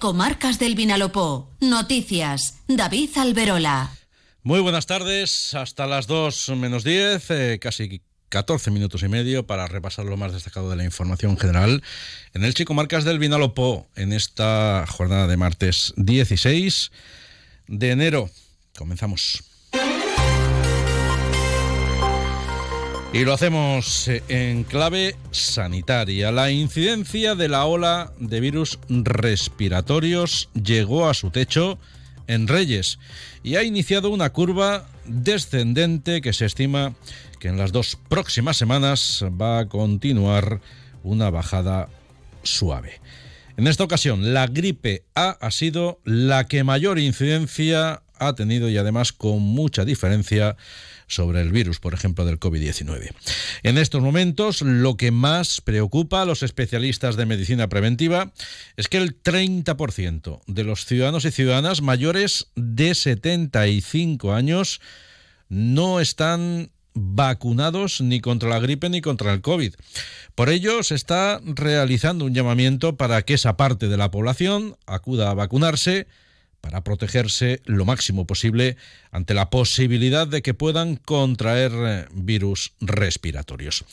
Comarcas 0.00 0.58
del 0.58 0.74
Vinalopó. 0.74 1.54
Noticias. 1.60 2.62
David 2.66 3.10
Alberola. 3.16 3.90
Muy 4.42 4.60
buenas 4.60 4.86
tardes, 4.86 5.54
hasta 5.54 5.86
las 5.86 6.06
2 6.06 6.52
menos 6.56 6.84
10, 6.84 7.30
eh, 7.30 7.58
casi 7.60 8.00
14 8.30 8.70
minutos 8.70 9.02
y 9.02 9.08
medio 9.08 9.46
para 9.46 9.66
repasar 9.66 10.06
lo 10.06 10.16
más 10.16 10.32
destacado 10.32 10.70
de 10.70 10.76
la 10.76 10.84
información 10.84 11.36
general 11.36 11.82
en 12.32 12.44
el 12.44 12.54
Chico 12.54 12.72
Marcas 12.72 13.04
del 13.04 13.18
Vinalopó 13.18 13.88
en 13.94 14.14
esta 14.14 14.86
jornada 14.88 15.26
de 15.26 15.36
martes 15.36 15.92
16 15.98 16.92
de 17.68 17.90
enero. 17.90 18.30
Comenzamos. 18.78 19.49
Y 23.12 23.24
lo 23.24 23.32
hacemos 23.32 24.06
eh, 24.06 24.22
en 24.28 24.62
clave 24.62 25.16
sanitaria. 25.32 26.30
La 26.30 26.52
incidencia 26.52 27.34
de 27.34 27.48
la 27.48 27.64
ola 27.64 28.12
de 28.20 28.38
virus 28.38 28.78
respiratorios 28.88 30.48
llegó 30.54 31.08
a 31.08 31.14
su 31.14 31.30
techo 31.30 31.76
en 32.28 32.46
Reyes 32.46 33.00
y 33.42 33.56
ha 33.56 33.64
iniciado 33.64 34.10
una 34.10 34.30
curva 34.30 34.86
descendente 35.06 36.20
que 36.20 36.32
se 36.32 36.46
estima 36.46 36.94
que 37.40 37.48
en 37.48 37.58
las 37.58 37.72
dos 37.72 37.98
próximas 38.08 38.56
semanas 38.56 39.24
va 39.40 39.58
a 39.58 39.68
continuar 39.68 40.60
una 41.02 41.30
bajada 41.30 41.88
suave. 42.44 43.00
En 43.56 43.66
esta 43.66 43.82
ocasión, 43.82 44.32
la 44.32 44.46
gripe 44.46 45.02
A 45.16 45.30
ha 45.30 45.50
sido 45.50 45.98
la 46.04 46.46
que 46.46 46.62
mayor 46.62 47.00
incidencia 47.00 48.02
ha 48.20 48.34
tenido 48.34 48.68
y 48.68 48.76
además 48.76 49.12
con 49.12 49.40
mucha 49.40 49.84
diferencia 49.84 50.56
sobre 51.10 51.42
el 51.42 51.50
virus, 51.50 51.80
por 51.80 51.92
ejemplo, 51.92 52.24
del 52.24 52.40
COVID-19. 52.40 53.10
En 53.62 53.76
estos 53.78 54.00
momentos, 54.00 54.62
lo 54.62 54.96
que 54.96 55.10
más 55.10 55.60
preocupa 55.60 56.22
a 56.22 56.24
los 56.24 56.42
especialistas 56.42 57.16
de 57.16 57.26
medicina 57.26 57.68
preventiva 57.68 58.32
es 58.76 58.88
que 58.88 58.98
el 58.98 59.20
30% 59.22 60.40
de 60.46 60.64
los 60.64 60.86
ciudadanos 60.86 61.24
y 61.24 61.30
ciudadanas 61.32 61.82
mayores 61.82 62.48
de 62.54 62.94
75 62.94 64.32
años 64.32 64.80
no 65.48 66.00
están 66.00 66.70
vacunados 66.94 68.00
ni 68.00 68.20
contra 68.20 68.48
la 68.48 68.58
gripe 68.58 68.88
ni 68.88 69.00
contra 69.00 69.32
el 69.32 69.40
COVID. 69.40 69.74
Por 70.34 70.48
ello, 70.48 70.82
se 70.82 70.94
está 70.94 71.40
realizando 71.44 72.24
un 72.24 72.34
llamamiento 72.34 72.96
para 72.96 73.22
que 73.22 73.34
esa 73.34 73.56
parte 73.56 73.88
de 73.88 73.96
la 73.96 74.10
población 74.10 74.76
acuda 74.86 75.30
a 75.30 75.34
vacunarse 75.34 76.06
para 76.60 76.84
protegerse 76.84 77.62
lo 77.64 77.84
máximo 77.84 78.26
posible 78.26 78.76
ante 79.10 79.34
la 79.34 79.50
posibilidad 79.50 80.26
de 80.26 80.42
que 80.42 80.54
puedan 80.54 80.96
contraer 80.96 82.08
virus 82.12 82.72
respiratorios. 82.80 83.84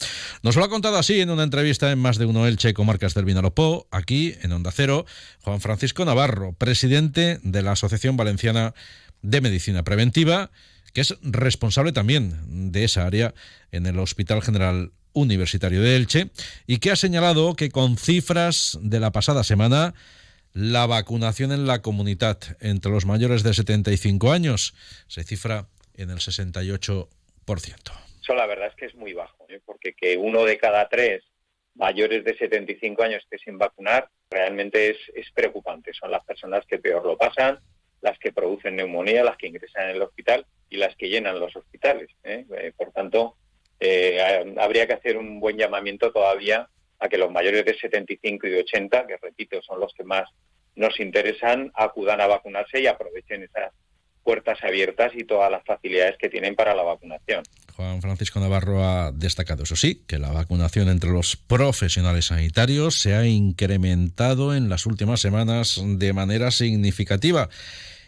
Nos 0.44 0.56
lo 0.56 0.64
ha 0.64 0.70
contado 0.70 0.98
así 0.98 1.20
en 1.22 1.30
una 1.30 1.44
entrevista 1.44 1.92
en 1.92 2.00
Más 2.00 2.18
de 2.18 2.26
Uno 2.26 2.46
Elche, 2.46 2.74
Comarcas 2.74 3.14
del 3.14 3.26
Vinalopó, 3.26 3.88
aquí 3.92 4.36
en 4.42 4.52
Onda 4.52 4.72
Cero, 4.72 5.06
Juan 5.42 5.62
Francisco 5.62 6.06
Navarro, 6.06 6.54
presidente 6.54 7.40
de 7.44 7.62
la 7.62 7.72
Asociación 7.72 8.18
Valenciana 8.18 8.74
de 9.22 9.42
Medicina 9.42 9.84
Preventiva, 9.84 10.52
que 10.94 11.02
es 11.02 11.16
responsable 11.22 11.92
también 11.92 12.72
de 12.72 12.84
esa 12.84 13.06
área 13.06 13.34
en 13.72 13.86
el 13.86 14.00
Hospital 14.00 14.42
General 14.42 14.92
Universitario 15.14 15.82
de 15.82 15.96
Elche, 15.96 16.32
y 16.68 16.78
que 16.78 16.92
ha 16.92 16.96
señalado 16.96 17.56
que 17.56 17.70
con 17.70 17.98
cifras 17.98 18.78
de 18.82 19.00
la 19.00 19.12
pasada 19.12 19.44
semana, 19.44 19.96
la 20.54 20.86
vacunación 20.86 21.52
en 21.52 21.68
la 21.68 21.82
comunidad 21.82 22.40
entre 22.60 22.92
los 22.92 23.06
mayores 23.06 23.44
de 23.44 23.54
75 23.54 24.32
años 24.32 24.74
se 25.08 25.24
cifra 25.24 25.68
en 25.96 26.10
el 26.10 26.18
68%. 26.18 27.08
Eso 28.22 28.36
la 28.36 28.46
verdad 28.46 28.68
es 28.68 28.76
que 28.76 28.86
es 28.86 28.96
muy 28.96 29.14
bajo, 29.14 29.46
¿eh? 29.50 29.62
porque 29.66 29.94
que 29.94 30.18
uno 30.18 30.44
de 30.44 30.58
cada 30.58 30.90
tres 30.90 31.24
mayores 31.76 32.24
de 32.24 32.38
75 32.38 33.04
años 33.04 33.24
esté 33.24 33.38
sin 33.38 33.58
vacunar 33.58 34.10
realmente 34.30 34.90
es, 34.90 34.98
es 35.16 35.32
preocupante. 35.32 35.94
Son 35.94 36.12
las 36.12 36.26
personas 36.26 36.66
que 36.66 36.80
peor 36.80 37.06
lo 37.06 37.18
pasan, 37.18 37.60
las 38.02 38.18
que 38.20 38.32
producen 38.32 38.76
neumonía, 38.76 39.24
las 39.24 39.38
que 39.38 39.48
ingresan 39.48 39.90
en 39.90 39.96
el 39.96 40.02
hospital 40.02 40.46
y 40.70 40.78
las 40.78 40.96
que 40.96 41.10
llenan 41.10 41.40
los 41.40 41.56
hospitales. 41.56 42.10
¿eh? 42.24 42.46
Eh, 42.58 42.74
por 42.76 42.92
tanto, 42.92 43.38
habría 44.60 44.88
que 44.88 44.94
hacer 44.94 45.18
un 45.18 45.40
buen 45.40 45.58
llamamiento 45.58 46.12
todavía 46.12 46.68
a 47.00 47.10
que 47.10 47.18
los 47.18 47.32
mayores 47.32 47.66
de 47.66 47.78
75 47.78 48.48
y 48.48 48.54
80, 48.56 49.08
que 49.08 49.18
repito, 49.18 49.62
son 49.62 49.80
los 49.80 49.94
que 49.94 50.04
más 50.04 50.30
nos 50.76 51.00
interesan 51.00 51.72
acudan 51.76 52.22
a 52.22 52.28
vacunarse 52.28 52.80
y 52.80 52.88
aprovechen 52.88 53.44
esas 53.44 53.72
puertas 54.24 54.60
abiertas 54.62 55.14
y 55.16 55.24
todas 55.24 55.50
las 55.50 55.64
facilidades 55.64 56.18
que 56.20 56.30
tienen 56.30 56.56
para 56.56 56.76
la 56.76 56.84
vacunación. 56.84 57.44
Juan 57.76 58.02
Francisco 58.02 58.40
Navarro 58.40 58.84
ha 58.84 59.12
destacado, 59.12 59.64
eso 59.64 59.76
sí, 59.76 60.04
que 60.08 60.20
la 60.20 60.32
vacunación 60.32 60.90
entre 60.90 61.12
los 61.12 61.38
profesionales 61.38 62.26
sanitarios 62.26 63.00
se 63.00 63.16
ha 63.16 63.26
incrementado 63.26 64.54
en 64.54 64.68
las 64.68 64.86
últimas 64.86 65.22
semanas 65.22 65.82
de 65.82 66.12
manera 66.12 66.52
significativa 66.52 67.50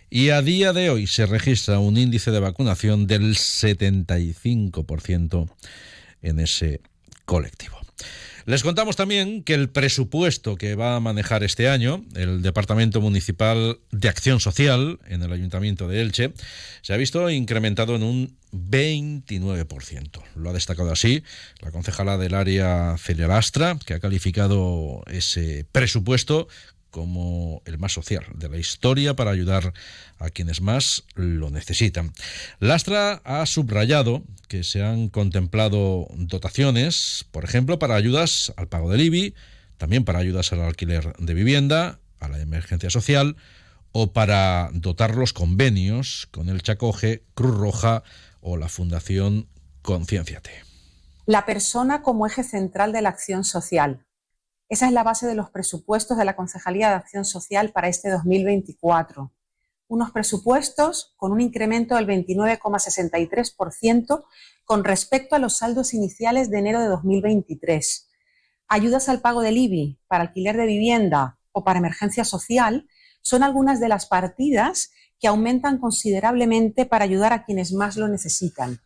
y 0.10 0.32
a 0.32 0.42
día 0.42 0.74
de 0.74 0.90
hoy 0.90 1.08
se 1.08 1.26
registra 1.26 1.80
un 1.80 1.96
índice 1.96 2.32
de 2.32 2.40
vacunación 2.40 3.08
del 3.08 3.36
75% 3.36 5.50
en 6.22 6.40
ese 6.40 6.82
colectivo. 7.26 7.80
Les 8.46 8.64
contamos 8.64 8.96
también 8.96 9.44
que 9.44 9.54
el 9.54 9.70
presupuesto 9.70 10.56
que 10.56 10.76
va 10.76 10.96
a 10.96 11.00
manejar 11.00 11.44
este 11.44 11.70
año 11.70 12.04
el 12.16 12.42
Departamento 12.42 13.02
Municipal 13.02 13.80
de 13.92 14.10
Acción 14.10 14.40
Social 14.40 15.00
en 15.08 15.22
el 15.22 15.32
Ayuntamiento 15.32 15.88
de 15.88 16.02
Elche 16.02 16.34
se 16.82 16.94
ha 16.94 16.98
visto 16.98 17.30
incrementado 17.30 17.96
en 17.96 18.04
un 18.04 18.38
29%. 18.52 20.22
Lo 20.36 20.50
ha 20.50 20.54
destacado 20.54 20.92
así 20.92 21.24
la 21.62 21.72
concejala 21.72 22.18
del 22.18 22.34
área 22.34 22.96
Celia 22.98 23.28
Lastra, 23.28 23.78
que 23.86 23.94
ha 23.94 24.00
calificado 24.00 25.04
ese 25.08 25.66
presupuesto 25.72 26.48
como 26.92 27.62
el 27.66 27.78
más 27.78 27.94
social 27.94 28.26
de 28.36 28.50
la 28.50 28.58
historia 28.58 29.16
para 29.16 29.32
ayudar 29.32 29.74
a 30.18 30.30
quienes 30.30 30.62
más 30.62 31.04
lo 31.16 31.50
necesitan. 31.50 32.14
Lastra 32.60 33.22
ha 33.24 33.46
subrayado 33.46 34.24
que 34.48 34.64
se 34.64 34.84
han 34.84 35.10
contemplado 35.10 36.08
dotaciones, 36.16 37.26
por 37.32 37.44
ejemplo, 37.44 37.80
para 37.80 37.96
ayudas 37.96 38.54
al 38.58 38.68
pago 38.68 38.90
del 38.90 39.02
IBI, 39.02 39.36
también 39.78 40.04
para 40.04 40.20
ayudas 40.20 40.52
al 40.52 40.62
alquiler 40.62 41.14
de 41.18 41.34
vivienda, 41.34 42.00
a 42.20 42.28
la 42.28 42.40
emergencia 42.40 42.90
social 42.90 43.38
o 43.92 44.14
para 44.14 44.70
dotar 44.74 45.16
los 45.16 45.34
convenios 45.34 46.28
con 46.32 46.50
el 46.50 46.62
Chacoge, 46.62 47.24
Cruz 47.34 47.58
Roja 47.58 48.04
o 48.42 48.58
la 48.58 48.70
Fundación 48.70 49.48
Concienciate. 49.82 50.52
La 51.26 51.46
persona 51.46 52.02
como 52.02 52.28
eje 52.28 52.44
central 52.44 52.92
de 52.92 53.02
la 53.02 53.10
acción 53.10 53.44
social 53.44 54.06
esa 54.70 54.86
es 54.86 54.94
la 54.94 55.04
base 55.04 55.26
de 55.26 55.34
los 55.34 55.50
presupuestos 55.50 56.16
de 56.18 56.26
la 56.26 56.36
Concejalía 56.36 56.90
de 56.90 56.96
Acción 56.96 57.26
Social 57.26 57.72
para 57.72 57.88
este 57.88 58.12
2024. 58.12 59.34
Unos 59.88 60.12
presupuestos 60.12 61.16
con 61.18 61.32
un 61.32 61.42
incremento 61.42 61.96
del 61.96 62.06
29,63% 62.06 64.26
con 64.66 64.84
respecto 64.84 65.36
a 65.36 65.40
los 65.40 65.58
saldos 65.58 65.96
iniciales 65.96 66.52
de 66.52 66.60
enero 66.60 66.82
de 66.82 66.88
2023. 66.88 68.12
Ayudas 68.68 69.10
al 69.10 69.22
pago 69.22 69.42
del 69.42 69.58
IBI 69.58 70.00
para 70.08 70.26
alquiler 70.26 70.56
de 70.56 70.68
vivienda 70.68 71.40
o 71.52 71.64
para 71.64 71.80
emergencia 71.80 72.24
social 72.24 72.88
son 73.24 73.42
algunas 73.42 73.80
de 73.80 73.90
las 73.90 74.06
partidas 74.06 74.92
que 75.20 75.28
aumentan 75.28 75.80
considerablemente 75.80 76.86
para 76.86 77.06
ayudar 77.06 77.34
a 77.34 77.44
quienes 77.44 77.74
más 77.74 77.98
lo 77.98 78.08
necesitan. 78.08 78.80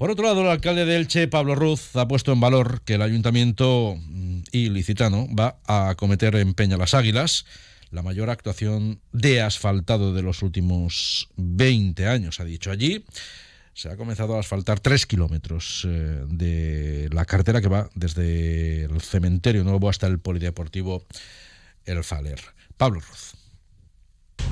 Por 0.00 0.10
otro 0.10 0.24
lado, 0.24 0.40
el 0.40 0.48
alcalde 0.48 0.86
de 0.86 0.96
Elche, 0.96 1.28
Pablo 1.28 1.54
Ruz, 1.54 1.94
ha 1.94 2.08
puesto 2.08 2.32
en 2.32 2.40
valor 2.40 2.80
que 2.86 2.94
el 2.94 3.02
ayuntamiento 3.02 3.98
mm, 3.98 4.44
ilicitano 4.50 5.28
va 5.38 5.58
a 5.66 5.90
acometer 5.90 6.36
en 6.36 6.54
Peña 6.54 6.78
las 6.78 6.94
Águilas 6.94 7.44
la 7.90 8.00
mayor 8.00 8.30
actuación 8.30 9.02
de 9.12 9.42
asfaltado 9.42 10.14
de 10.14 10.22
los 10.22 10.42
últimos 10.42 11.28
20 11.36 12.06
años, 12.06 12.40
ha 12.40 12.44
dicho 12.44 12.70
allí. 12.70 13.04
Se 13.74 13.90
ha 13.90 13.98
comenzado 13.98 14.36
a 14.36 14.40
asfaltar 14.40 14.80
tres 14.80 15.04
kilómetros 15.04 15.86
eh, 15.86 16.24
de 16.26 17.10
la 17.12 17.26
carretera 17.26 17.60
que 17.60 17.68
va 17.68 17.90
desde 17.94 18.84
el 18.84 19.02
cementerio 19.02 19.64
nuevo 19.64 19.90
hasta 19.90 20.06
el 20.06 20.18
polideportivo 20.18 21.04
El 21.84 22.02
Faler. 22.04 22.40
Pablo 22.78 23.00
Ruz. 23.00 23.39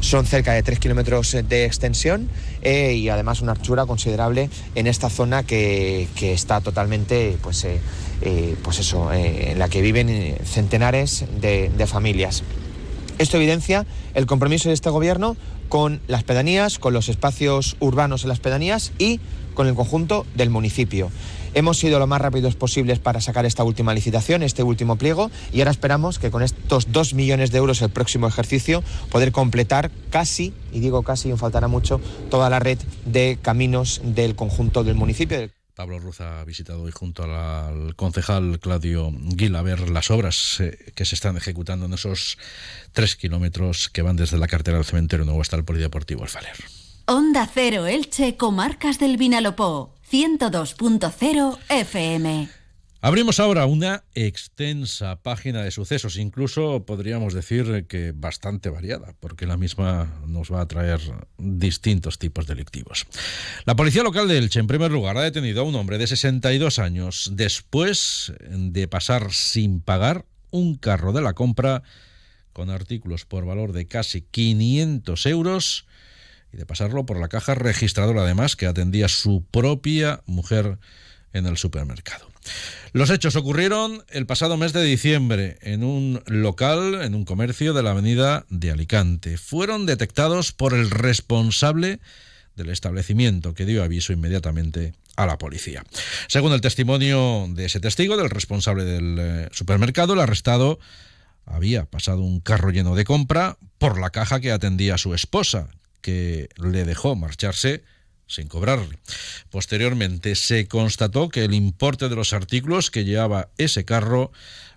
Son 0.01 0.27
cerca 0.27 0.53
de 0.53 0.63
3 0.63 0.79
kilómetros 0.79 1.37
de 1.49 1.65
extensión 1.65 2.29
eh, 2.63 2.95
y 2.95 3.09
además 3.09 3.41
una 3.41 3.53
anchura 3.53 3.87
considerable 3.87 4.51
en 4.75 4.87
esta 4.87 5.11
zona 5.11 5.43
que, 5.43 6.09
está 6.21 6.61
totalmente, 6.61 7.37
pues, 7.43 7.65
eh, 7.65 7.81
eh, 8.23 8.57
pues 8.63 8.79
eso, 8.79 9.13
en 9.13 9.59
la 9.59 9.69
que 9.69 9.83
viven 9.83 10.37
centenares 10.45 11.25
de 11.41 11.87
familias. 11.87 12.43
Esto 13.19 13.37
evidencia 13.37 13.85
el 14.15 14.27
compromiso 14.27 14.69
de 14.69 14.75
este 14.75 14.91
gobierno 14.91 15.37
con 15.69 16.01
las 16.07 16.25
pedanías, 16.25 16.79
con 16.79 16.93
los 16.95 17.09
espacios 17.09 17.77
urbanos 17.81 18.23
en 18.23 18.29
las 18.31 18.41
pedanías 18.41 18.93
y 18.99 19.21
con 19.55 19.67
el 19.67 19.75
conjunto 19.75 20.27
del 20.35 20.51
municipio. 20.51 21.11
Hemos 21.55 21.79
sido 21.79 21.99
lo 21.99 22.07
más 22.07 22.21
rápidos 22.21 22.55
posibles 22.55 22.99
para 22.99 23.21
sacar 23.21 23.47
esta 23.47 23.65
última 23.65 23.95
licitación, 23.95 24.43
este 24.43 24.63
último 24.63 24.97
pliego, 24.97 25.31
y 25.53 25.61
ahora 25.61 25.71
esperamos 25.71 26.19
que 26.19 26.31
con 26.31 26.43
estos 26.43 26.93
dos 26.93 27.15
millones 27.15 27.51
de 27.51 27.59
euros 27.59 27.83
el 27.83 27.91
próximo 27.91 28.29
ejercicio 28.29 28.83
poder 29.11 29.33
completar 29.33 29.91
casi, 30.11 30.53
y 30.73 30.81
digo 30.81 31.03
casi, 31.03 31.33
faltará 31.33 31.67
mucho, 31.67 32.01
toda 32.31 32.51
la 32.51 32.61
red 32.61 32.79
de 33.07 33.39
caminos 33.41 34.01
del 34.05 34.37
conjunto 34.37 34.85
del 34.85 34.95
municipio. 34.95 35.58
Pablo 35.79 36.01
Ruz 36.01 36.21
ha 36.21 36.43
visitado 36.43 36.83
hoy 36.83 36.91
junto 36.91 37.23
al 37.23 37.95
concejal 37.95 38.59
Claudio 38.59 39.13
Gil 39.39 39.55
a 39.55 39.63
ver 39.63 39.91
las 39.91 40.11
obras 40.11 40.59
eh, 40.59 40.77
que 40.97 41.05
se 41.05 41.15
están 41.15 41.37
ejecutando 41.37 41.87
en 41.87 41.93
esos 41.93 42.37
tres 42.91 43.15
kilómetros 43.15 43.89
que 43.89 44.03
van 44.03 44.17
desde 44.17 44.39
la 44.39 44.49
cartera 44.49 44.79
del 44.79 44.85
cementerio 44.85 45.25
nuevo 45.25 45.41
hasta 45.41 45.55
el 45.55 45.65
polideportivo 45.65 46.25
El. 46.25 46.57
Onda 47.07 47.49
Cero 47.55 47.87
Elche, 47.87 48.37
Comarcas 48.37 48.99
del 48.99 49.19
Vinalopó, 49.19 49.95
102.0 50.11 51.59
FM. 51.69 52.58
Abrimos 53.01 53.39
ahora 53.39 53.65
una 53.67 54.03
extensa 54.17 55.23
página 55.23 55.63
de 55.63 55.71
sucesos, 55.71 56.17
incluso 56.17 56.85
podríamos 56.85 57.33
decir 57.33 57.87
que 57.89 58.11
bastante 58.13 58.71
variada, 58.71 59.15
porque 59.21 59.47
la 59.47 59.57
misma 59.57 60.21
nos 60.27 60.53
va 60.53 60.63
a 60.63 60.67
traer 60.67 61.01
distintos 61.39 62.19
tipos 62.19 62.49
delictivos. 62.49 63.07
La 63.67 63.77
policía 63.77 64.03
local 64.03 64.27
de 64.27 64.39
Elche, 64.39 64.59
en 64.59 64.67
primer 64.67 64.91
lugar, 64.91 65.17
ha 65.17 65.23
detenido 65.23 65.61
a 65.61 65.65
un 65.65 65.77
hombre 65.77 65.97
de 65.97 66.09
62 66.09 66.81
años 66.81 67.31
después 67.35 68.33
de 68.51 68.89
pasar 68.89 69.33
sin 69.33 69.81
pagar 69.81 70.25
un 70.51 70.75
carro 70.75 71.13
de 71.13 71.23
la 71.23 71.35
compra 71.35 71.85
con 72.53 72.69
artículos 72.69 73.25
por 73.25 73.47
valor 73.47 73.71
de 73.71 73.87
casi 73.87 74.23
500 74.23 75.25
euros 75.27 75.87
y 76.53 76.57
de 76.57 76.67
pasarlo 76.67 77.07
por 77.07 77.21
la 77.21 77.29
caja 77.29 77.55
registradora, 77.55 78.23
además, 78.23 78.57
que 78.57 78.67
atendía 78.67 79.07
su 79.07 79.45
propia 79.49 80.21
mujer 80.27 80.79
en 81.33 81.47
el 81.47 81.57
supermercado. 81.57 82.29
Los 82.93 83.11
hechos 83.11 83.37
ocurrieron 83.37 84.05
el 84.09 84.27
pasado 84.27 84.57
mes 84.57 84.73
de 84.73 84.83
diciembre 84.83 85.59
en 85.61 85.85
un 85.85 86.23
local, 86.27 87.03
en 87.03 87.15
un 87.15 87.25
comercio 87.25 87.75
de 87.75 87.83
la 87.83 87.91
avenida 87.91 88.47
de 88.49 88.71
Alicante. 88.71 89.37
Fueron 89.37 89.87
detectados 89.87 90.53
por 90.53 90.75
el 90.75 90.91
responsable 90.91 92.01
del 92.57 92.71
establecimiento 92.71 93.55
que 93.55 93.67
dio 93.67 93.85
aviso 93.85 94.13
inmediatamente 94.13 94.95
a 95.17 95.27
la 95.27 95.39
policía. 95.39 95.85
Según 96.29 96.53
el 96.53 96.61
testimonio 96.61 97.47
de 97.51 97.67
ese 97.67 97.81
testigo, 97.81 98.17
del 98.17 98.31
responsable 98.31 98.85
del 98.85 99.17
eh, 99.19 99.49
supermercado, 99.53 100.15
el 100.15 100.21
arrestado 100.21 100.79
había 101.45 101.85
pasado 101.87 102.23
un 102.23 102.41
carro 102.41 102.71
lleno 102.71 102.95
de 102.95 103.05
compra 103.05 103.59
por 103.79 103.99
la 103.99 104.11
caja 104.11 104.41
que 104.41 104.53
atendía 104.53 104.95
a 104.95 104.99
su 104.99 105.15
esposa, 105.15 105.69
que 106.01 106.49
le 106.57 106.85
dejó 106.85 107.17
marcharse 107.17 107.83
sin 108.29 108.47
cobrarle. 108.47 109.01
Posteriormente 109.51 110.37
se 110.37 110.69
constató 110.69 111.29
que 111.29 111.43
el 111.45 111.55
importe 111.55 112.09
de 112.09 112.15
los 112.15 112.33
artículos 112.33 112.93
que 112.93 113.05
llevaba 113.05 113.49
ese 113.59 113.85
carro 113.85 114.31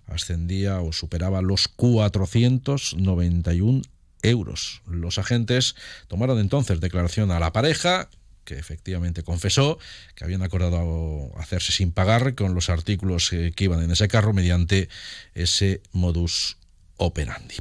ascendía 0.07 0.81
o 0.81 0.91
superaba 0.91 1.43
los 1.43 1.67
491 1.67 3.83
euros. 4.23 4.81
Los 4.87 5.19
agentes 5.19 5.75
tomaron 6.07 6.39
entonces 6.39 6.79
declaración 6.79 7.29
a 7.31 7.39
la 7.39 7.53
pareja, 7.53 8.09
que 8.45 8.57
efectivamente 8.57 9.23
confesó 9.23 9.77
que 10.15 10.23
habían 10.23 10.41
acordado 10.41 11.31
hacerse 11.37 11.71
sin 11.71 11.91
pagar 11.91 12.33
con 12.35 12.55
los 12.55 12.69
artículos 12.69 13.29
que 13.29 13.63
iban 13.63 13.83
en 13.83 13.91
ese 13.91 14.07
carro 14.07 14.33
mediante 14.33 14.89
ese 15.35 15.81
modus 15.91 16.57
operandi. 17.01 17.55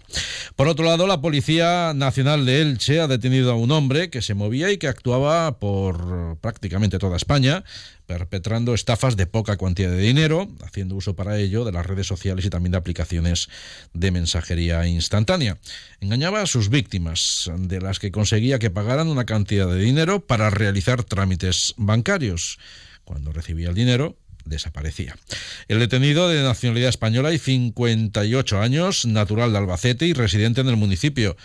Por 0.54 0.68
otro 0.68 0.84
lado, 0.84 1.06
la 1.06 1.20
Policía 1.20 1.92
Nacional 1.94 2.44
de 2.44 2.60
Elche 2.60 3.00
ha 3.00 3.06
detenido 3.06 3.50
a 3.50 3.56
un 3.56 3.70
hombre 3.70 4.10
que 4.10 4.20
se 4.20 4.34
movía 4.34 4.70
y 4.70 4.76
que 4.76 4.86
actuaba 4.86 5.58
por 5.58 6.36
prácticamente 6.40 6.98
toda 6.98 7.16
España, 7.16 7.64
perpetrando 8.06 8.74
estafas 8.74 9.16
de 9.16 9.26
poca 9.26 9.56
cuantía 9.56 9.90
de 9.90 9.98
dinero, 9.98 10.48
haciendo 10.62 10.94
uso 10.94 11.16
para 11.16 11.38
ello 11.38 11.64
de 11.64 11.72
las 11.72 11.86
redes 11.86 12.06
sociales 12.06 12.44
y 12.44 12.50
también 12.50 12.72
de 12.72 12.78
aplicaciones 12.78 13.48
de 13.94 14.10
mensajería 14.10 14.86
instantánea. 14.86 15.58
Engañaba 16.00 16.42
a 16.42 16.46
sus 16.46 16.68
víctimas, 16.68 17.50
de 17.56 17.80
las 17.80 17.98
que 17.98 18.12
conseguía 18.12 18.58
que 18.58 18.70
pagaran 18.70 19.08
una 19.08 19.24
cantidad 19.24 19.68
de 19.68 19.78
dinero 19.78 20.20
para 20.20 20.50
realizar 20.50 21.02
trámites 21.04 21.74
bancarios. 21.78 22.58
Cuando 23.04 23.32
recibía 23.32 23.70
el 23.70 23.74
dinero, 23.74 24.16
desaparecía. 24.50 25.16
El 25.68 25.78
detenido 25.78 26.28
de 26.28 26.42
nacionalidad 26.42 26.90
española 26.90 27.32
y 27.32 27.38
58 27.38 28.60
años, 28.60 29.06
natural 29.06 29.52
de 29.52 29.58
Albacete 29.58 30.06
y 30.06 30.12
residente 30.12 30.60
en 30.60 30.68
el 30.68 30.76
municipio 30.76 31.36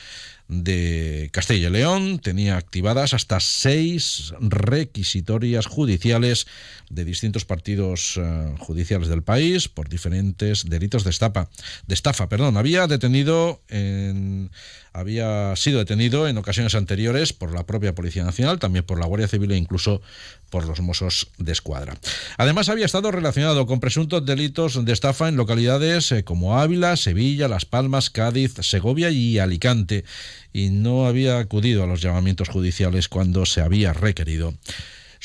de 0.48 1.30
Castilla 1.32 1.70
y 1.70 1.72
León 1.72 2.20
tenía 2.20 2.58
activadas 2.58 3.14
hasta 3.14 3.40
seis 3.40 4.34
requisitorias 4.40 5.66
judiciales 5.66 6.46
de 6.90 7.04
distintos 7.04 7.46
partidos 7.46 8.18
eh, 8.18 8.56
judiciales 8.60 9.08
del 9.08 9.24
país 9.24 9.68
por 9.68 9.90
diferentes 9.90 10.66
delitos 10.70 11.04
de 11.04 11.10
estafa. 11.10 11.50
De 11.88 11.96
estafa 11.96 12.30
perdón. 12.30 12.58
Había 12.58 12.88
detenido 12.88 13.62
en 13.70 14.52
había 14.96 15.54
sido 15.58 15.80
detenido 15.80 16.26
en 16.26 16.38
ocasiones 16.38 16.74
anteriores 16.74 17.34
por 17.34 17.54
la 17.54 17.66
propia 17.66 17.94
Policía 17.94 18.24
Nacional, 18.24 18.60
también 18.60 18.86
por 18.86 18.98
la 18.98 19.06
Guardia 19.06 19.28
Civil 19.28 19.52
e 19.52 19.58
incluso 19.58 20.02
por 20.50 20.66
los 20.66 20.80
Mossos 20.80 21.28
de 21.38 21.52
Escuadra. 21.52 21.98
Además, 22.38 22.70
había 22.70 22.86
estado 22.86 23.12
relacionado 23.12 23.66
con 23.66 23.82
presuntos 23.82 24.26
delitos 24.26 24.86
de 24.86 24.94
estafa 24.94 25.28
en 25.28 25.36
localidades 25.36 26.14
eh, 26.14 26.24
como 26.24 26.58
Ávila, 26.58 26.96
Sevilla, 26.96 27.50
Las 27.50 27.66
Palmas, 27.66 28.10
Cádiz, 28.10 28.54
Segovia 28.62 29.10
y 29.10 29.38
Alicante, 29.38 30.06
y 30.54 30.70
no 30.70 31.06
había 31.08 31.40
acudido 31.40 31.84
a 31.84 31.88
los 31.88 32.02
llamamientos 32.02 32.50
judiciales 32.50 33.08
cuando 33.10 33.46
se 33.46 33.62
había 33.62 33.94
requerido 33.94 34.54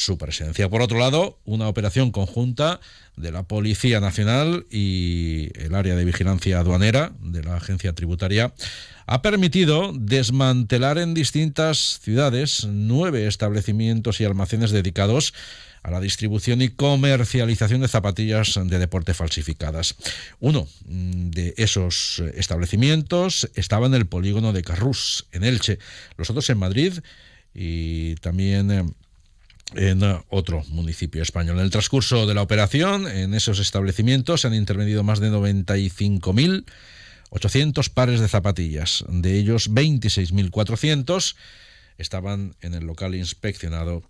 su 0.00 0.16
presencia. 0.16 0.70
Por 0.70 0.80
otro 0.80 0.98
lado, 0.98 1.38
una 1.44 1.68
operación 1.68 2.10
conjunta 2.10 2.80
de 3.16 3.30
la 3.30 3.42
Policía 3.42 4.00
Nacional 4.00 4.66
y 4.70 5.50
el 5.60 5.74
área 5.74 5.94
de 5.94 6.06
vigilancia 6.06 6.58
aduanera 6.58 7.12
de 7.20 7.44
la 7.44 7.56
Agencia 7.56 7.92
Tributaria 7.92 8.54
ha 9.06 9.20
permitido 9.20 9.92
desmantelar 9.94 10.96
en 10.96 11.12
distintas 11.12 12.00
ciudades 12.00 12.66
nueve 12.66 13.26
establecimientos 13.26 14.22
y 14.22 14.24
almacenes 14.24 14.70
dedicados 14.70 15.34
a 15.82 15.90
la 15.90 16.00
distribución 16.00 16.62
y 16.62 16.70
comercialización 16.70 17.82
de 17.82 17.88
zapatillas 17.88 18.58
de 18.64 18.78
deporte 18.78 19.12
falsificadas. 19.12 19.96
Uno 20.38 20.66
de 20.86 21.52
esos 21.58 22.22
establecimientos 22.36 23.50
estaba 23.54 23.86
en 23.86 23.94
el 23.94 24.06
polígono 24.06 24.54
de 24.54 24.62
Carrús, 24.62 25.26
en 25.32 25.44
Elche, 25.44 25.78
los 26.16 26.30
otros 26.30 26.48
en 26.48 26.56
Madrid 26.56 26.94
y 27.52 28.14
también 28.16 28.70
eh, 28.70 28.84
en 29.74 30.02
otro 30.28 30.64
municipio 30.68 31.22
español. 31.22 31.58
En 31.58 31.64
el 31.64 31.70
transcurso 31.70 32.26
de 32.26 32.34
la 32.34 32.42
operación, 32.42 33.06
en 33.06 33.34
esos 33.34 33.58
establecimientos 33.58 34.40
se 34.40 34.48
han 34.48 34.54
intervenido 34.54 35.02
más 35.02 35.20
de 35.20 35.30
95.000 35.30 36.64
800 37.30 37.88
pares 37.90 38.20
de 38.20 38.28
zapatillas, 38.28 39.04
de 39.08 39.38
ellos 39.38 39.70
26.400 39.70 41.36
estaban 41.96 42.56
en 42.60 42.74
el 42.74 42.84
local 42.84 43.14
inspeccionado 43.14 44.02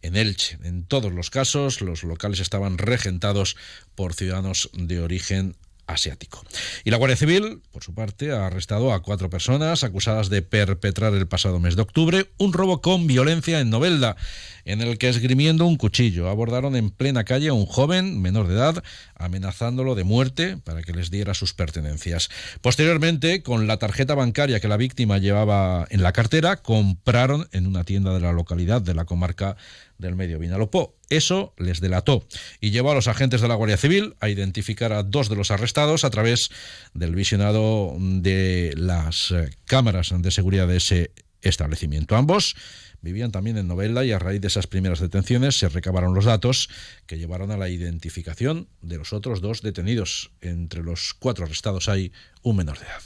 en 0.00 0.16
Elche. 0.16 0.58
En 0.62 0.84
todos 0.84 1.12
los 1.12 1.30
casos, 1.30 1.80
los 1.80 2.04
locales 2.04 2.38
estaban 2.40 2.78
regentados 2.78 3.56
por 3.96 4.14
ciudadanos 4.14 4.70
de 4.74 5.00
origen 5.00 5.56
asiático. 5.88 6.44
Y 6.84 6.90
la 6.90 6.98
Guardia 6.98 7.16
Civil, 7.16 7.62
por 7.72 7.82
su 7.82 7.94
parte, 7.94 8.30
ha 8.30 8.46
arrestado 8.46 8.92
a 8.92 9.02
cuatro 9.02 9.28
personas 9.30 9.82
acusadas 9.82 10.28
de 10.28 10.42
perpetrar 10.42 11.14
el 11.14 11.26
pasado 11.26 11.58
mes 11.58 11.74
de 11.74 11.82
octubre 11.82 12.30
un 12.38 12.52
robo 12.52 12.80
con 12.80 13.06
violencia 13.06 13.58
en 13.58 13.70
Novelda, 13.70 14.16
en 14.64 14.82
el 14.82 14.98
que 14.98 15.08
esgrimiendo 15.08 15.66
un 15.66 15.76
cuchillo 15.76 16.28
abordaron 16.28 16.76
en 16.76 16.90
plena 16.90 17.24
calle 17.24 17.48
a 17.48 17.54
un 17.54 17.64
joven 17.64 18.20
menor 18.20 18.46
de 18.46 18.54
edad, 18.54 18.84
amenazándolo 19.14 19.94
de 19.94 20.04
muerte 20.04 20.58
para 20.58 20.82
que 20.82 20.92
les 20.92 21.10
diera 21.10 21.32
sus 21.32 21.54
pertenencias. 21.54 22.28
Posteriormente, 22.60 23.42
con 23.42 23.66
la 23.66 23.78
tarjeta 23.78 24.14
bancaria 24.14 24.60
que 24.60 24.68
la 24.68 24.76
víctima 24.76 25.18
llevaba 25.18 25.86
en 25.88 26.02
la 26.02 26.12
cartera, 26.12 26.56
compraron 26.56 27.48
en 27.52 27.66
una 27.66 27.84
tienda 27.84 28.12
de 28.12 28.20
la 28.20 28.32
localidad 28.32 28.82
de 28.82 28.94
la 28.94 29.06
comarca 29.06 29.56
del 29.96 30.16
medio 30.16 30.38
Vinalopó. 30.38 30.97
Eso 31.10 31.54
les 31.56 31.80
delató 31.80 32.26
y 32.60 32.70
llevó 32.70 32.92
a 32.92 32.94
los 32.94 33.08
agentes 33.08 33.40
de 33.40 33.48
la 33.48 33.54
Guardia 33.54 33.76
Civil 33.76 34.14
a 34.20 34.28
identificar 34.28 34.92
a 34.92 35.02
dos 35.02 35.28
de 35.28 35.36
los 35.36 35.50
arrestados 35.50 36.04
a 36.04 36.10
través 36.10 36.50
del 36.94 37.14
visionado 37.14 37.96
de 37.98 38.74
las 38.76 39.30
eh, 39.30 39.50
cámaras 39.64 40.12
de 40.16 40.30
seguridad 40.30 40.68
de 40.68 40.76
ese 40.76 41.12
establecimiento. 41.42 42.16
Ambos 42.16 42.56
vivían 43.00 43.30
también 43.30 43.56
en 43.56 43.68
Novela 43.68 44.04
y 44.04 44.12
a 44.12 44.18
raíz 44.18 44.40
de 44.40 44.48
esas 44.48 44.66
primeras 44.66 45.00
detenciones 45.00 45.58
se 45.58 45.68
recabaron 45.68 46.14
los 46.14 46.24
datos 46.24 46.68
que 47.06 47.18
llevaron 47.18 47.50
a 47.50 47.56
la 47.56 47.68
identificación 47.68 48.68
de 48.82 48.98
los 48.98 49.12
otros 49.12 49.40
dos 49.40 49.62
detenidos. 49.62 50.32
Entre 50.40 50.82
los 50.82 51.14
cuatro 51.14 51.44
arrestados 51.44 51.88
hay 51.88 52.12
un 52.42 52.56
menor 52.56 52.78
de 52.78 52.86
edad. 52.86 53.02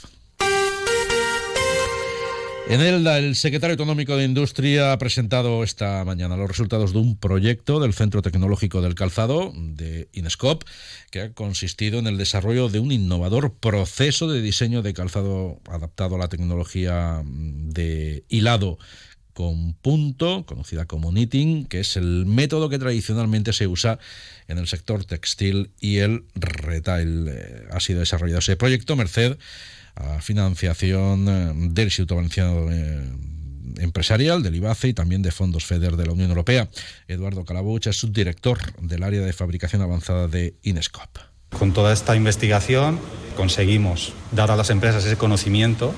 En 2.69 2.81
Elda, 2.81 3.19
el 3.19 3.35
secretario 3.35 3.73
autonómico 3.73 4.17
de 4.17 4.25
Industria 4.25 4.93
ha 4.93 4.99
presentado 4.99 5.65
esta 5.65 6.05
mañana 6.05 6.37
los 6.37 6.49
resultados 6.49 6.93
de 6.93 7.01
un 7.01 7.17
proyecto 7.17 7.81
del 7.81 7.93
Centro 7.93 8.23
Tecnológico 8.23 8.81
del 8.81 8.95
Calzado, 8.95 9.53
de 9.55 10.09
Inescop, 10.13 10.63
que 11.11 11.21
ha 11.21 11.33
consistido 11.33 11.99
en 11.99 12.07
el 12.07 12.17
desarrollo 12.17 12.69
de 12.69 12.79
un 12.79 12.93
innovador 12.93 13.55
proceso 13.55 14.29
de 14.29 14.41
diseño 14.41 14.81
de 14.81 14.95
calzado 14.95 15.61
adaptado 15.69 16.15
a 16.15 16.19
la 16.19 16.29
tecnología 16.29 17.23
de 17.25 18.25
hilado 18.29 18.79
con 19.35 19.75
punto, 19.75 20.47
conocida 20.47 20.87
como 20.87 21.11
knitting, 21.11 21.67
que 21.67 21.81
es 21.81 21.97
el 21.97 22.27
método 22.27 22.69
que 22.69 22.79
tradicionalmente 22.79 23.53
se 23.53 23.67
usa 23.67 23.99
en 24.47 24.59
el 24.59 24.69
sector 24.69 25.05
textil 25.05 25.73
y 25.81 25.99
el 25.99 26.25
retail. 26.35 27.29
Eh, 27.29 27.67
ha 27.71 27.81
sido 27.81 28.01
desarrollado 28.01 28.39
ese 28.39 28.57
proyecto, 28.57 28.95
Merced 28.95 29.37
a 29.95 30.21
financiación 30.21 31.29
eh, 31.29 31.53
del 31.71 31.87
Instituto 31.87 32.17
Valenciano 32.17 32.69
empresarial 33.79 34.43
del 34.43 34.55
IBACE 34.57 34.89
y 34.89 34.95
también 34.95 35.23
de 35.23 35.31
fondos 35.31 35.65
FEDER 35.65 35.97
de 35.97 36.07
la 36.07 36.13
Unión 36.13 36.31
Europea. 36.31 36.69
Eduardo 37.09 37.45
Calabuch 37.45 37.87
es 37.87 37.97
subdirector 37.97 38.59
del 38.81 39.03
área 39.03 39.23
de 39.23 39.33
fabricación 39.33 39.83
avanzada 39.83 40.29
de 40.29 40.55
Inescop. 40.63 41.19
Con 41.59 41.73
toda 41.73 41.93
esta 41.93 42.17
investigación 42.17 42.99
conseguimos 43.37 44.13
dar 44.31 44.51
a 44.51 44.57
las 44.57 44.71
empresas 44.71 45.05
ese 45.05 45.17
conocimiento 45.17 45.95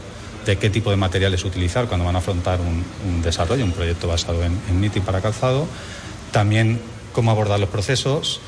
de 0.47 0.59
qué 0.59 0.69
tipo 0.69 0.91
de 0.91 0.97
materiales 0.97 1.45
utilizar 1.45 1.87
cuando 1.87 2.05
van 2.05 2.17
a 2.17 2.19
afrontar 2.19 2.61
un, 2.61 3.23
desarrollo, 3.23 3.65
un 3.65 3.73
proyecto 3.73 4.09
basado 4.09 4.45
en, 4.45 4.59
en 4.69 5.03
para 5.03 5.21
calzado. 5.21 5.67
También 6.33 6.81
cómo 7.13 7.31
abordar 7.31 7.61
los 7.61 7.71
procesos, 7.71 8.41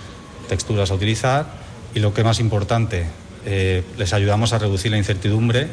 texturas 0.48 0.90
a 0.90 0.94
utilizar 0.94 1.46
y 1.94 2.00
lo 2.00 2.12
que 2.12 2.24
más 2.24 2.40
importante, 2.40 3.06
eh, 3.46 3.84
les 3.96 4.12
ayudamos 4.12 4.52
a 4.52 4.58
reducir 4.58 4.90
la 4.90 4.98
incertidumbre 4.98 5.68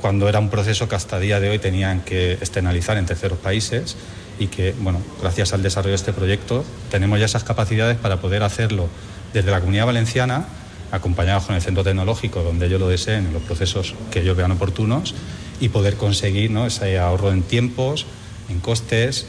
cuando 0.00 0.28
era 0.28 0.38
un 0.38 0.48
proceso 0.48 0.88
que 0.88 0.94
hasta 0.94 1.18
día 1.18 1.40
de 1.40 1.50
hoy 1.50 1.58
tenían 1.58 2.00
que 2.00 2.32
externalizar 2.32 2.96
en 2.96 3.06
terceros 3.06 3.38
países 3.38 3.96
y 4.38 4.46
que, 4.46 4.74
bueno, 4.80 5.02
gracias 5.20 5.52
al 5.52 5.62
desarrollo 5.62 5.90
de 5.90 5.96
este 5.96 6.12
proyecto 6.12 6.64
tenemos 6.90 7.18
ya 7.18 7.26
esas 7.26 7.44
capacidades 7.44 7.98
para 7.98 8.20
poder 8.20 8.42
hacerlo 8.42 8.88
desde 9.34 9.50
la 9.50 9.60
Comunidad 9.60 9.86
Valenciana, 9.86 10.46
acompañados 10.90 11.44
con 11.44 11.54
el 11.54 11.60
centro 11.60 11.84
tecnológico 11.84 12.42
donde 12.42 12.66
ellos 12.66 12.80
lo 12.80 12.88
deseen, 12.88 13.26
en 13.26 13.32
los 13.32 13.42
procesos 13.42 13.94
que 14.10 14.20
ellos 14.20 14.36
vean 14.36 14.52
oportunos, 14.52 15.14
y 15.60 15.68
poder 15.68 15.96
conseguir 15.96 16.56
ese 16.66 16.98
ahorro 16.98 17.32
en 17.32 17.42
tiempos, 17.42 18.06
en 18.48 18.60
costes, 18.60 19.26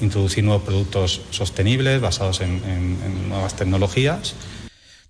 introducir 0.00 0.44
nuevos 0.44 0.64
productos 0.64 1.22
sostenibles 1.30 2.00
basados 2.00 2.40
en, 2.40 3.28
nuevas 3.28 3.56
tecnologías. 3.56 4.34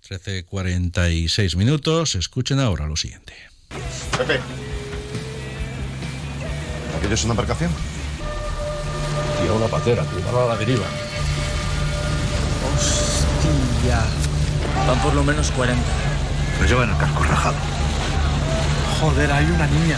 13.46 0.09 1.55
minutos, 1.55 2.15
escuchen 2.15 2.59
ahora 2.59 2.87
lo 2.87 2.97
siguiente. 2.97 3.33
Pepe, 4.17 4.41
¿aquello 6.97 7.13
es 7.13 7.23
una 7.23 7.31
embarcación? 7.31 7.71
Tío, 9.41 9.55
una 9.55 9.67
patera, 9.67 10.03
cuidado 10.03 10.43
a 10.43 10.53
la 10.53 10.57
deriva. 10.57 10.85
Hostia. 12.75 14.01
Van 14.87 14.99
por 14.99 15.13
lo 15.13 15.23
menos 15.23 15.51
40. 15.51 15.81
Pues 16.57 16.69
llevan 16.69 16.89
el 16.89 16.97
casco 16.97 17.23
rajado. 17.23 17.55
Joder, 18.99 19.31
hay 19.31 19.45
una 19.45 19.67
niña. 19.67 19.97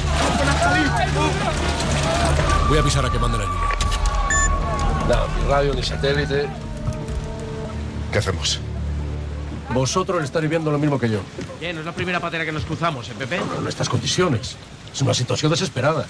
Voy 2.67 2.77
a 2.77 2.81
avisar 2.81 3.05
a 3.05 3.11
que 3.11 3.17
mande 3.17 3.39
la 3.39 3.45
niña. 3.45 3.59
Nada, 5.09 5.27
ni 5.35 5.47
radio, 5.47 5.73
ni 5.73 5.81
satélite. 5.83 6.47
¿Qué 8.11 8.19
hacemos? 8.19 8.59
Vosotros 9.75 10.23
estáis 10.23 10.43
viviendo 10.43 10.71
lo 10.71 10.79
mismo 10.79 10.97
que 10.97 11.09
yo. 11.09 11.19
¿Qué? 11.59 11.73
¿No 11.73 11.81
es 11.81 11.85
la 11.85 11.93
primera 11.93 12.21
patera 12.21 12.45
que 12.45 12.53
nos 12.53 12.63
cruzamos, 12.63 13.09
eh, 13.09 13.13
Pepe? 13.19 13.35
en 13.35 13.67
estas 13.67 13.89
condiciones. 13.89 14.55
Es 14.93 15.01
una 15.01 15.13
situación 15.13 15.51
desesperada. 15.51 16.07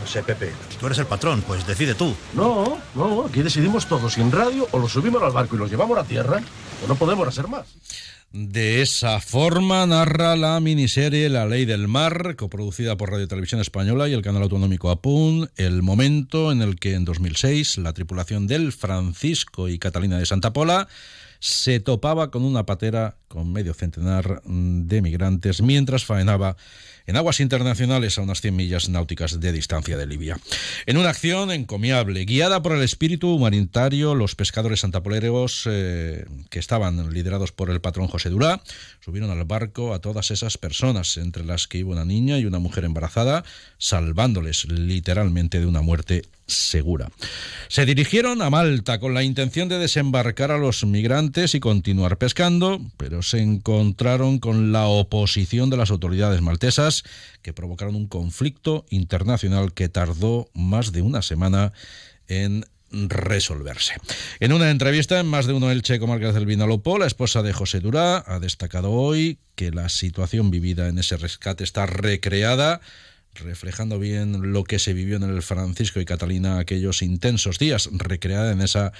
No 0.00 0.06
sé, 0.06 0.22
Pepe. 0.22 0.52
Tú 0.80 0.86
eres 0.86 0.98
el 0.98 1.04
patrón, 1.04 1.44
pues 1.46 1.66
decide 1.66 1.94
tú. 1.94 2.16
No, 2.32 2.78
no, 2.94 3.26
aquí 3.26 3.42
decidimos 3.42 3.86
todos. 3.86 4.14
Sin 4.14 4.32
radio, 4.32 4.66
o 4.72 4.78
los 4.78 4.90
subimos 4.90 5.22
al 5.22 5.32
barco 5.32 5.54
y 5.54 5.58
los 5.58 5.70
llevamos 5.70 5.98
a 5.98 6.04
tierra, 6.04 6.40
o 6.82 6.88
no 6.88 6.94
podemos 6.94 7.28
hacer 7.28 7.46
más. 7.46 7.66
De 8.32 8.80
esa 8.80 9.20
forma 9.20 9.84
narra 9.84 10.34
la 10.34 10.58
miniserie 10.58 11.28
La 11.28 11.44
Ley 11.44 11.66
del 11.66 11.88
Mar, 11.88 12.36
coproducida 12.36 12.96
por 12.96 13.10
Radio 13.10 13.28
Televisión 13.28 13.60
Española 13.60 14.08
y 14.08 14.14
el 14.14 14.22
canal 14.22 14.44
autonómico 14.44 14.90
APUN, 14.90 15.50
el 15.56 15.82
momento 15.82 16.52
en 16.52 16.62
el 16.62 16.78
que 16.78 16.94
en 16.94 17.04
2006 17.04 17.76
la 17.78 17.92
tripulación 17.92 18.46
del 18.46 18.72
Francisco 18.72 19.68
y 19.68 19.78
Catalina 19.78 20.18
de 20.18 20.24
Santa 20.24 20.54
Pola 20.54 20.88
se 21.40 21.80
topaba 21.80 22.30
con 22.30 22.44
una 22.44 22.66
patera 22.66 23.16
con 23.28 23.52
medio 23.52 23.74
centenar 23.74 24.42
de 24.44 25.02
migrantes 25.02 25.62
mientras 25.62 26.04
faenaba 26.04 26.56
en 27.08 27.16
aguas 27.16 27.40
internacionales 27.40 28.18
a 28.18 28.22
unas 28.22 28.42
100 28.42 28.54
millas 28.54 28.88
náuticas 28.90 29.40
de 29.40 29.50
distancia 29.50 29.96
de 29.96 30.06
Libia. 30.06 30.38
En 30.84 30.98
una 30.98 31.08
acción 31.08 31.50
encomiable, 31.50 32.26
guiada 32.26 32.62
por 32.62 32.72
el 32.72 32.82
espíritu 32.82 33.34
humanitario, 33.34 34.14
los 34.14 34.34
pescadores 34.34 34.80
santapoleros 34.80 35.62
eh, 35.70 36.26
que 36.50 36.58
estaban 36.58 37.10
liderados 37.10 37.50
por 37.50 37.70
el 37.70 37.80
patrón 37.80 38.08
José 38.08 38.28
Durá 38.28 38.60
subieron 39.00 39.30
al 39.30 39.42
barco 39.44 39.94
a 39.94 40.00
todas 40.00 40.30
esas 40.30 40.58
personas, 40.58 41.16
entre 41.16 41.46
las 41.46 41.66
que 41.66 41.78
iba 41.78 41.92
una 41.92 42.04
niña 42.04 42.38
y 42.38 42.44
una 42.44 42.58
mujer 42.58 42.84
embarazada, 42.84 43.42
salvándoles 43.78 44.66
literalmente 44.66 45.60
de 45.60 45.66
una 45.66 45.80
muerte 45.80 46.24
segura. 46.46 47.10
Se 47.68 47.86
dirigieron 47.86 48.42
a 48.42 48.50
Malta 48.50 48.98
con 48.98 49.14
la 49.14 49.22
intención 49.22 49.68
de 49.68 49.78
desembarcar 49.78 50.50
a 50.50 50.58
los 50.58 50.84
migrantes 50.84 51.54
y 51.54 51.60
continuar 51.60 52.16
pescando, 52.16 52.80
pero 52.96 53.22
se 53.22 53.40
encontraron 53.40 54.38
con 54.38 54.72
la 54.72 54.86
oposición 54.86 55.70
de 55.70 55.76
las 55.76 55.90
autoridades 55.90 56.40
maltesas 56.40 56.97
que 57.42 57.52
provocaron 57.52 57.94
un 57.94 58.08
conflicto 58.08 58.86
internacional 58.90 59.72
que 59.72 59.88
tardó 59.88 60.48
más 60.54 60.92
de 60.92 61.02
una 61.02 61.22
semana 61.22 61.72
en 62.26 62.64
resolverse. 62.90 63.94
En 64.40 64.52
una 64.52 64.70
entrevista 64.70 65.20
en 65.20 65.26
más 65.26 65.46
de 65.46 65.52
uno 65.52 65.70
Elche 65.70 65.98
Comarcas 65.98 66.34
del 66.34 66.46
Vinalopó, 66.46 66.98
la 66.98 67.06
esposa 67.06 67.42
de 67.42 67.52
José 67.52 67.80
Durá 67.80 68.24
ha 68.26 68.38
destacado 68.40 68.92
hoy 68.92 69.38
que 69.56 69.70
la 69.70 69.88
situación 69.88 70.50
vivida 70.50 70.88
en 70.88 70.98
ese 70.98 71.16
rescate 71.16 71.64
está 71.64 71.86
recreada 71.86 72.80
reflejando 73.34 73.98
bien 73.98 74.52
lo 74.52 74.64
que 74.64 74.78
se 74.78 74.92
vivió 74.92 75.16
en 75.16 75.24
el 75.24 75.42
Francisco 75.42 76.00
y 76.00 76.04
Catalina 76.04 76.58
aquellos 76.58 77.02
intensos 77.02 77.58
días, 77.58 77.88
recreada 77.92 78.52
en 78.52 78.60
esa 78.60 78.92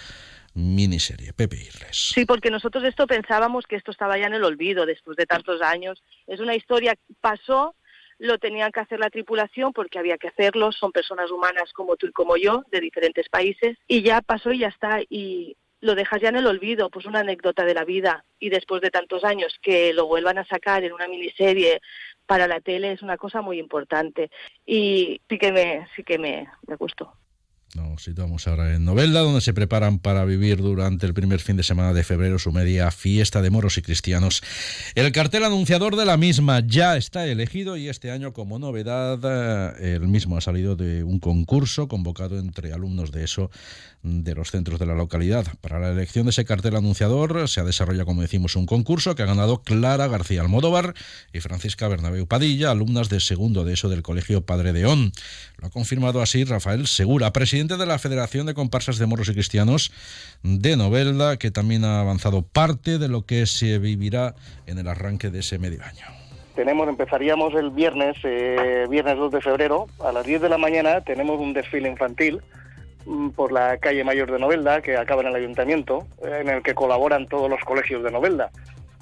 miniserie. 0.55 1.33
Pepe 1.33 1.57
Irles. 1.57 2.12
Sí, 2.14 2.25
porque 2.25 2.50
nosotros 2.50 2.85
esto 2.85 3.07
pensábamos 3.07 3.67
que 3.67 3.76
esto 3.76 3.90
estaba 3.90 4.19
ya 4.19 4.26
en 4.26 4.35
el 4.35 4.45
olvido 4.45 4.87
después 4.87 5.17
de 5.17 5.26
tantos 5.26 5.61
años. 5.61 6.02
Es 6.26 6.40
una 6.40 6.55
historia 6.55 6.95
que 6.95 7.14
pasó, 7.21 7.75
lo 8.19 8.39
tenían 8.39 8.73
que 8.73 8.81
hacer 8.81 9.01
la 9.01 9.11
tripulación 9.11 9.73
porque 9.73 9.99
había 9.99 10.19
que 10.19 10.29
hacerlo, 10.29 10.73
son 10.73 10.93
personas 10.93 11.31
humanas 11.31 11.73
como 11.73 11.97
tú 11.97 12.07
y 12.07 12.13
como 12.13 12.37
yo, 12.37 12.65
de 12.71 12.81
diferentes 12.81 13.29
países, 13.29 13.77
y 13.87 14.03
ya 14.03 14.21
pasó 14.21 14.53
y 14.53 14.59
ya 14.61 14.69
está. 14.69 15.01
Y 15.09 15.57
lo 15.81 15.95
dejas 15.95 16.21
ya 16.21 16.29
en 16.29 16.37
el 16.37 16.47
olvido, 16.47 16.91
pues 16.91 17.07
una 17.07 17.21
anécdota 17.21 17.65
de 17.65 17.75
la 17.75 17.85
vida. 17.85 18.25
Y 18.41 18.51
después 18.51 18.83
de 18.83 18.91
tantos 18.91 19.25
años 19.25 19.59
que 19.63 19.93
lo 19.93 20.07
vuelvan 20.07 20.39
a 20.39 20.47
sacar 20.47 20.85
en 20.85 20.93
una 20.93 21.09
miniserie 21.09 21.81
para 22.27 22.47
la 22.47 22.61
tele 22.61 22.93
es 22.93 23.03
una 23.03 23.17
cosa 23.17 23.41
muy 23.41 23.59
importante 23.59 24.31
y 24.67 25.21
sí 25.29 25.39
que 25.39 25.51
me, 25.51 25.89
sí 25.97 26.05
que 26.05 26.19
me, 26.19 26.47
me 26.67 26.77
gustó. 26.77 27.15
Nos 27.75 28.03
situamos 28.03 28.49
ahora 28.49 28.75
en 28.75 28.87
Novelda, 28.87 29.21
donde 29.21 29.43
se 29.43 29.53
preparan 29.53 29.99
para 29.99 30.25
vivir 30.25 30.57
durante 30.57 31.05
el 31.05 31.13
primer 31.13 31.39
fin 31.39 31.59
de 31.59 31.63
semana 31.63 31.93
de 31.93 32.03
febrero 32.03 32.39
su 32.39 32.51
media 32.51 32.91
fiesta 32.91 33.43
de 33.43 33.51
moros 33.51 33.77
y 33.77 33.83
cristianos. 33.83 34.43
El 34.95 35.13
cartel 35.13 35.45
anunciador 35.45 35.97
de 35.97 36.07
la 36.07 36.17
misma 36.17 36.61
ya 36.67 36.97
está 36.97 37.27
elegido 37.27 37.77
y 37.77 37.91
este 37.91 38.11
año, 38.11 38.33
como 38.33 38.59
novedad, 38.59 39.19
eh, 39.83 39.97
el 39.97 40.09
mismo 40.09 40.39
ha 40.39 40.41
salido 40.41 40.77
de 40.77 41.05
un 41.05 41.21
concurso 41.21 41.89
convocado 41.89 42.39
entre 42.39 42.73
alumnos 42.73 43.13
de 43.13 43.25
ESO 43.25 43.51
de 44.03 44.35
los 44.35 44.51
centros 44.51 44.79
de 44.79 44.87
la 44.87 44.95
localidad. 44.95 45.47
Para 45.61 45.79
la 45.79 45.91
elección 45.91 46.25
de 46.25 46.31
ese 46.31 46.47
cartel 46.47 46.75
anunciador 46.75 47.49
se 47.51 47.61
ha 47.61 47.65
desarrollado, 47.65 48.07
como 48.07 48.23
decimos, 48.23 48.57
un 48.57 48.65
concurso 48.65 49.15
que 49.15 49.25
ha 49.25 49.27
ganado 49.27 49.63
Clara 49.63 50.07
García 50.07 50.41
Almodóvar 50.41 50.95
y 51.35 51.41
Francisca 51.41 51.87
Bernabeu 51.89 52.27
Padilla, 52.27 52.71
alumnas 52.71 53.11
de 53.11 53.21
segundo 53.21 53.65
de 53.65 53.75
ESO 53.75 53.91
del 53.91 54.03
Colegio 54.03 54.47
Padre 54.47 54.73
de 54.73 54.87
On. 54.87 55.13
Lo 55.59 55.67
ha 55.67 55.71
confirmado 55.71 56.23
así 56.23 56.45
Rafael 56.45 56.87
Segura, 56.87 57.33
presidente 57.33 57.58
de 57.67 57.87
la 57.87 57.99
Federación 57.99 58.47
de 58.47 58.55
Comparsas 58.55 58.99
de 58.99 59.07
Moros 59.07 59.29
y 59.29 59.33
Cristianos 59.33 59.91
de 60.45 60.77
Novelda, 60.77 61.38
que 61.38 61.50
también 61.50 61.85
ha 61.85 62.00
avanzado 62.00 62.43
parte 62.43 62.99
de 62.99 63.09
lo 63.09 63.27
que 63.27 63.47
se 63.47 63.81
vivirá 63.81 64.37
en 64.67 64.79
el 64.79 64.87
arranque 64.87 65.31
de 65.31 65.41
ese 65.41 65.59
medio 65.59 65.83
año. 65.83 66.05
Tenemos, 66.55 66.88
empezaríamos 66.88 67.55
el 67.55 67.71
viernes, 67.71 68.17
eh, 68.23 68.87
viernes 68.88 69.17
2 69.17 69.33
de 69.33 69.41
febrero, 69.41 69.87
a 70.05 70.12
las 70.12 70.25
10 70.25 70.43
de 70.43 70.49
la 70.49 70.59
mañana 70.59 71.00
tenemos 71.00 71.41
un 71.41 71.53
desfile 71.53 71.88
infantil 71.88 72.41
mm, 73.07 73.31
por 73.31 73.50
la 73.50 73.79
calle 73.79 74.05
Mayor 74.05 74.31
de 74.31 74.38
Novelda, 74.38 74.81
que 74.81 74.97
acaba 74.97 75.23
en 75.23 75.29
el 75.29 75.35
ayuntamiento, 75.35 76.07
en 76.23 76.49
el 76.49 76.62
que 76.62 76.75
colaboran 76.75 77.27
todos 77.27 77.50
los 77.50 77.61
colegios 77.65 78.05
de 78.05 78.12
Novelda. 78.12 78.50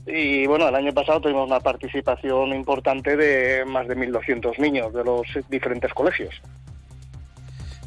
Y 0.07 0.47
bueno, 0.47 0.69
el 0.69 0.75
año 0.75 0.95
pasado 0.95 1.21
tuvimos 1.21 1.47
una 1.47 1.61
participación 1.61 2.55
importante 2.55 3.17
de 3.17 3.67
más 3.67 3.87
de 3.87 3.97
1.200 3.97 4.59
niños 4.59 4.95
de 4.95 5.05
los 5.05 5.27
diferentes 5.51 5.93
colegios. 5.93 6.41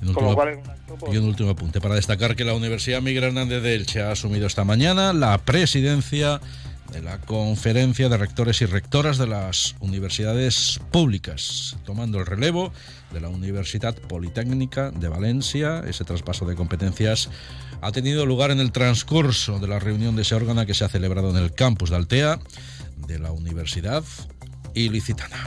Y 0.01 1.17
un 1.17 1.25
último 1.25 1.49
apunte 1.49 1.81
para 1.81 1.95
destacar 1.95 2.35
que 2.35 2.45
la 2.45 2.53
Universidad 2.53 3.01
Miguel 3.01 3.25
Hernández 3.25 3.61
de 3.61 3.75
Elche 3.75 4.01
ha 4.01 4.11
asumido 4.11 4.47
esta 4.47 4.63
mañana 4.63 5.13
la 5.13 5.37
presidencia 5.39 6.39
de 6.91 7.01
la 7.01 7.19
Conferencia 7.19 8.09
de 8.09 8.17
Rectores 8.17 8.61
y 8.61 8.65
Rectoras 8.65 9.17
de 9.17 9.27
las 9.27 9.75
Universidades 9.79 10.79
Públicas, 10.91 11.77
tomando 11.85 12.19
el 12.19 12.25
relevo 12.25 12.71
de 13.13 13.21
la 13.21 13.29
Universidad 13.29 13.95
Politécnica 13.95 14.89
de 14.91 15.07
Valencia. 15.07 15.83
Ese 15.87 16.03
traspaso 16.03 16.45
de 16.45 16.55
competencias 16.55 17.29
ha 17.81 17.91
tenido 17.91 18.25
lugar 18.25 18.51
en 18.51 18.59
el 18.59 18.71
transcurso 18.71 19.59
de 19.59 19.67
la 19.67 19.79
reunión 19.79 20.15
de 20.15 20.23
ese 20.23 20.35
órgano 20.35 20.65
que 20.65 20.73
se 20.73 20.83
ha 20.83 20.89
celebrado 20.89 21.29
en 21.29 21.37
el 21.37 21.53
campus 21.53 21.91
de 21.91 21.97
Altea 21.97 22.39
de 23.07 23.19
la 23.19 23.31
Universidad 23.31 24.03
Ilicitana. 24.73 25.45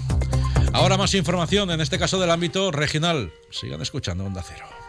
Ahora 0.72 0.96
más 0.96 1.14
información, 1.14 1.70
en 1.70 1.80
este 1.80 1.98
caso 1.98 2.18
del 2.18 2.30
ámbito 2.30 2.70
regional. 2.70 3.32
Sigan 3.50 3.82
escuchando 3.82 4.24
Onda 4.24 4.42
Cero. 4.46 4.81